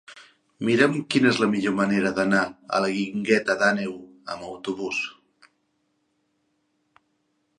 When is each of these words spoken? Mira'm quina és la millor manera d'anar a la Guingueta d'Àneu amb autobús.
Mira'm 0.67 0.93
quina 1.15 1.27
és 1.31 1.41
la 1.43 1.49
millor 1.51 1.75
manera 1.79 2.11
d'anar 2.19 2.39
a 2.77 2.79
la 2.85 2.89
Guingueta 2.95 3.57
d'Àneu 3.59 3.93
amb 4.35 4.49
autobús. 4.49 5.05